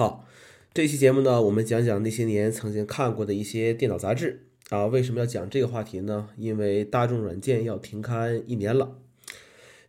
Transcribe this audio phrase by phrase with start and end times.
[0.00, 0.24] 好，
[0.72, 4.86] 这期节目呢，我们讲讲那些年曾经看过的一些电脑杂志啊。
[4.86, 6.30] 为什么要讲这个话题呢？
[6.38, 8.96] 因为大众软件要停刊一年了，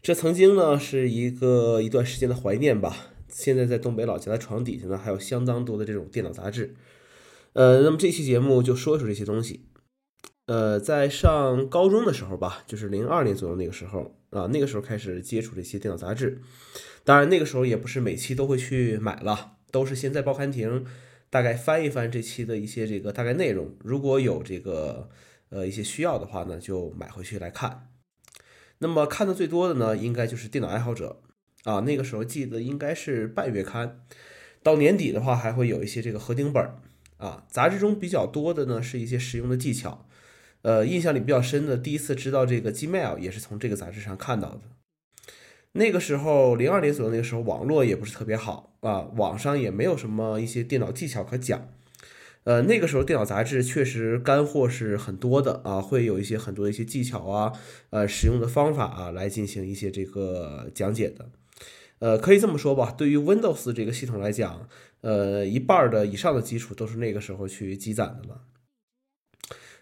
[0.01, 3.13] 这曾经呢是一个一段时间的怀念吧。
[3.29, 6.75] 现在在东北老家的床底下呢，还有相当多的这种电脑杂志。
[7.53, 9.67] 呃，那么这期节目就说说这些东西。
[10.47, 16.41] 呃，在上高中的时候吧，就是零二年左右那个时候啊，那个时候开始接触这些电脑杂志。
[17.05, 19.53] 当然，那个时候也不是每期都会去买了。
[19.71, 20.85] 都是先在报刊亭
[21.29, 25.09] 大概翻一翻这期的一些这个大概内容，如果有这个
[25.49, 27.87] 呃一些需要的话呢，就买回去来看。
[28.79, 31.21] 那么看的最多的呢，应该就是电脑爱好者
[31.63, 31.81] 啊。
[31.81, 34.01] 那个时候记得应该是半月刊，
[34.61, 36.61] 到年底的话还会有一些这个合订本
[37.17, 37.45] 啊。
[37.47, 40.07] 杂志中比较多的呢是一些实用的技巧，
[40.63, 44.61] 呃，印象里比较深的，第一次知道这个 Gmail 也是从这个杂志上看到的。
[45.73, 51.69] 那个时候，零二年左右，那个时候网络也不是特别好啊，网上也没有什么一些电脑技巧可讲。
[52.43, 57.53] 呃，那个时候电脑杂志确实干货是很多的啊，会有一些很多的一些技巧啊，
[57.91, 61.29] 呃，使用的方法啊，来进行一些这个讲解的。
[61.99, 64.67] 呃，可以这么说吧，对于 Windows 这个系统来讲，
[65.01, 68.41] 呃，一半的以上的基础都是那个时候去积攒的了。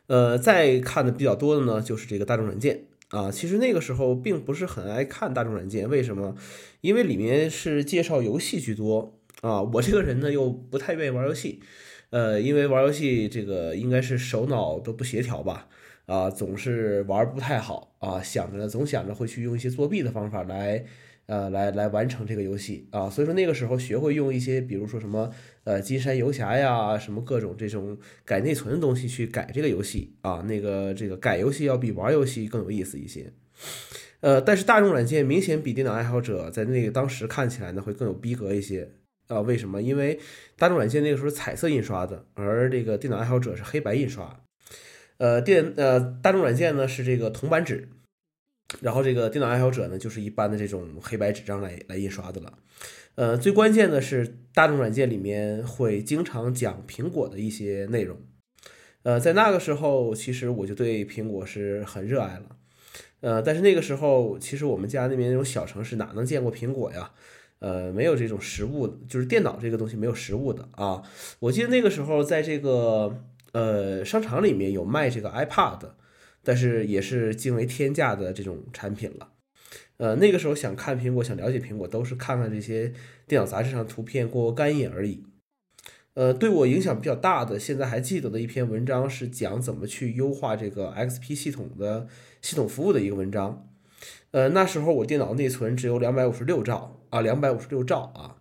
[0.08, 2.88] 呃，再看的比较多的呢，就是这个大众软件。
[3.10, 6.36] 啊，其实那个时候并不是很爱看大众软件，为什么？
[6.82, 9.62] 因为里面是介绍游戏居多啊。
[9.62, 11.60] 我这个人呢又不太愿意玩游戏，
[12.12, 15.68] 呃，因为玩游戏这个应该是手脑都不协调吧，
[16.06, 20.86] 啊，总是玩不太好啊，想着总想着会去用一些作弊的方法来。
[21.30, 25.30] 呃，来来完成这个游戏啊，所以说那个时候学会用一些，比如说什么
[25.64, 33.32] 呃金山游侠呀，什么各种这种改内存的东西去改这个游戏啊，那个这个改游戏要比玩游戏更有意思一些。
[34.22, 38.90] 呃，但是大众软件明显比电脑爱好者在那个当时看起来呢会更有逼格一些
[39.28, 39.40] 啊？
[39.42, 39.84] 为什么？
[39.84, 40.20] 因为
[40.58, 44.42] 大众软件那个时候彩色印刷的，而这个电脑爱好者是黑白印刷。
[45.18, 47.88] 呃，电呃大众软件呢是这个铜版纸。
[48.82, 52.54] 然后这个电脑爱好者呢，就是一般的这种黑白纸张来来印刷的了。
[53.16, 58.18] 呃，最关键的是大众软件里面会经常讲苹果的一些内容。
[59.04, 62.56] 呃，在那个时候，其实我就对苹果是很热爱了。
[63.22, 67.12] 呃，但是那个时候，其实我们家那边那种小城市哪能见过苹果呀？
[67.60, 71.02] 呃，没有这种实物，就是电脑这个东西没有实物的啊。
[71.40, 75.90] 我记得那个时候在这个呃商场里面有卖这个 iPad。
[76.44, 79.34] 但是也是惊为天价的这种产品了，
[79.98, 82.94] 呃，那个时候想看苹果，想了解苹果，都是看看这些
[83.28, 85.24] 电脑杂志上图片过过干瘾而已。
[86.16, 92.08] 呃，对我影响比较大的，现在还记得的一篇文章是讲怎么去优化这个 XP 系统的
[92.42, 93.68] 系统服务的一个文章。
[94.32, 98.39] 呃，那时候我电脑内存只有两百五十六兆啊，两百五十六兆啊。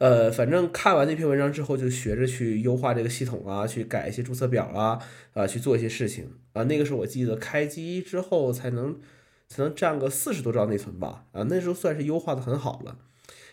[0.00, 4.98] 呃，反正看完那篇文章之后，就学着去优化这个系统啊，去改一些注册表啊，
[5.34, 6.62] 啊，去做一些事情啊。
[6.62, 8.98] 那个时候我记得开机之后才能
[9.46, 12.96] 才能占个四十多兆内存吧，啊，那时候算是优化的很好了。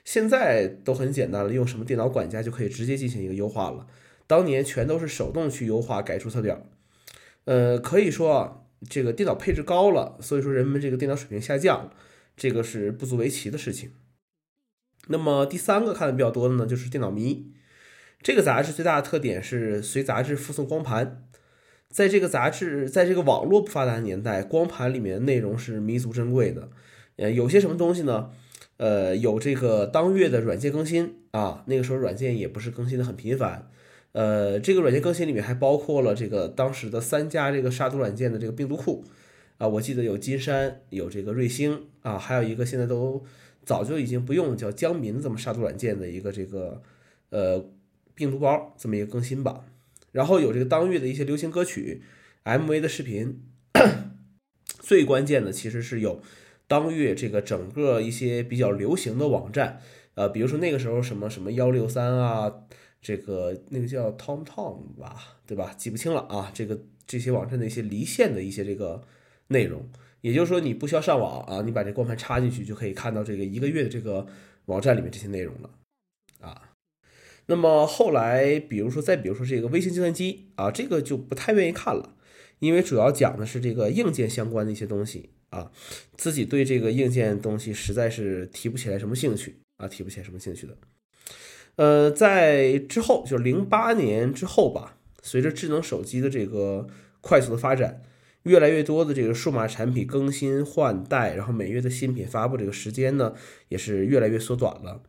[0.05, 3.85] 现在都很简单了，用什么电脑管家就可以直接进行一个优化了。
[4.25, 6.65] 当年全都是手动去优化改注册表，
[7.43, 11.91] 呃，可以说啊，这个电脑配置高了，所以说人们这个电脑水平下降，
[12.37, 13.91] 这个是不足为奇的事情。
[15.07, 17.33] 那么第三个看的比较多的呢，就是《电脑迷》
[18.21, 21.23] 这个杂志最大的特点是随杂志附送光盘。
[21.89, 26.69] 在这个杂志，在这个网络不发达的年代，光盘里面的内容是弥足珍贵的。
[27.15, 28.31] 呃，有些什么东西呢？
[28.75, 33.69] 呃，有这个当月的软件更新啊，那个时候软件也不是更新的很频繁。
[34.11, 39.05] 呃，这个软件更新里面还包括了这个当时的三家这个杀毒软件的这个病毒库
[39.57, 43.23] 啊，我记得有金山，有这个瑞星啊，还有一个现在都。
[43.67, 46.81] 早就已经不用叫江民这么杀毒软件的一个这个
[47.31, 47.69] 呃
[48.15, 49.65] 病毒包这么一个更新吧，
[50.13, 52.01] 然后有这个当月的一些流行歌曲、
[52.45, 53.43] MV 的视频，
[54.79, 56.21] 最关键的其实是有
[56.65, 59.81] 当月这个整个一些比较流行的网站，
[60.15, 62.51] 呃，比如说那个时候什么什么幺六三啊，
[63.01, 65.75] 这个那个叫 Tom Tom 吧，对吧？
[65.77, 69.03] 记不清了啊，这个这些网站的一些离线的一些这个
[69.47, 69.87] 内容。
[70.21, 74.25] 也就是说，你不需要上网啊，你把这光盘插进去就可以看到这个一个月的这个
[74.65, 75.69] 网站里面这些内容了
[76.41, 76.73] 啊。
[77.45, 82.15] 那么后来，比如说再比如说这个微型计算机啊，这个就不太愿意看了，
[82.59, 85.71] 因为主要讲的是这个硬件相关的一些东西啊，
[86.17, 90.75] 自己对这个硬件东西实在是提不起来什么兴趣啊，提不起来什么兴趣的。
[91.75, 96.87] 呃，在之后就是零八年之后吧，随着智能手机的这个
[97.21, 98.01] 快速的发展。
[98.47, 103.33] 越来越多的这个数码产品更新换代，然后每月的新品发布这个时间呢，
[103.69, 105.03] 也是越来越缩短了。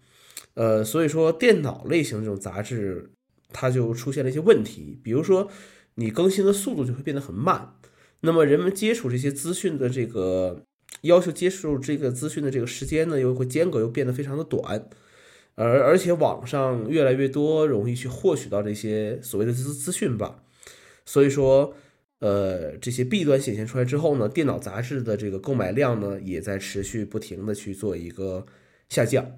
[0.54, 3.12] 呃，所以说电脑类型这种杂志，
[3.52, 5.48] 它就出现了一些问题，比如说
[5.94, 7.74] 你更新的速度就会变得很慢，
[8.20, 10.64] 那么人们接触这些资讯的这个
[11.02, 14.88] 要求接触这个资讯的这个时间呢，又会间隔又变得非常的短，
[15.54, 20.42] 而而且网上越来越多容易去获取到这些所谓的资资讯吧，
[21.04, 21.74] 所以说。
[22.20, 28.44] 呃，这些弊端显现出来之后呢，电脑杂志的这个购买量呢，也在持续不停的去做一个
[28.88, 29.36] 下降。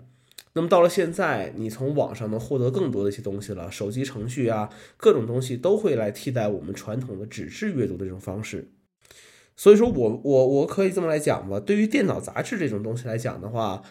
[0.55, 8.71] 那么到了现在，你从网上能获得更多的一些东西了，手机程序啊，各种东西都会来替代我们传统的纸质阅读的这种方式。
[9.55, 13.83] 所以说我我我可以这么来讲吧，对于电脑杂志这种东西来讲的话，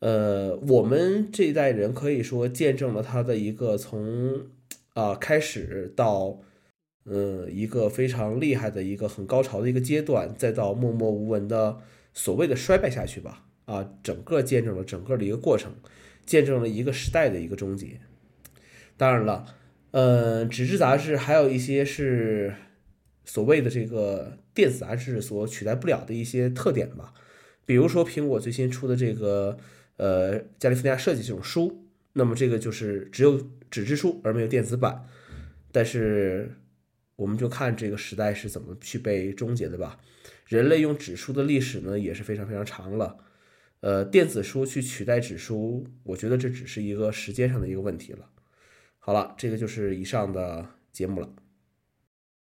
[0.00, 4.46] 呃，我们这一代人可以说见证了它的一个从
[4.94, 6.40] 啊开始到。
[7.06, 11.80] 嗯，一个非常厉害的一个很高潮的一个阶段，再到默默无闻的
[12.14, 13.44] 所谓的衰败下去吧。
[13.66, 15.72] 啊，整个见证了整个的一个过程，
[16.24, 18.00] 见证了一个时代的一个终结。
[18.96, 19.46] 当然了，
[19.90, 22.54] 呃，纸质杂志还有一些是
[23.24, 27.12] 所谓的这个电子杂志所取代不了的一些特点吧。
[27.66, 29.58] 比如说苹果最新出的这个
[29.96, 33.40] 呃加利福尼亚设计这种书，那么这个就是只有
[33.70, 35.04] 纸质书而没有电子版，
[35.70, 36.56] 但是。
[37.16, 40.00] 我们就看这个时代是怎么去被终结的吧。
[40.46, 43.18] 人类用纸书的历史呢也是非常非常长了，
[43.80, 48.28] 呃，电子书去取代纸书，我觉得这只是一个时间上的一个问题了。
[48.98, 51.30] 好了，这个就是以上的节目了。